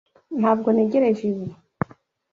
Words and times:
Ntabwo 0.39 0.67
ntegereje 0.71 1.23
ibi. 1.31 1.47